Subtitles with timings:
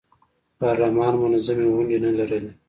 [0.59, 2.51] پارلمان منظمې غونډې نه لرلې.